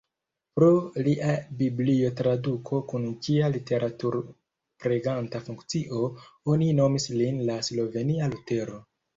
Pro 0.59 0.67
lia 1.07 1.33
biblio-traduko 1.59 2.79
kun 2.93 3.05
ĝia 3.27 3.51
literatur-preganta 3.57 5.43
funkcio 5.51 6.03
oni 6.55 6.73
nomis 6.83 7.09
lin 7.21 7.41
"la 7.53 7.63
slovenia 7.71 8.33
Lutero". 8.35 8.83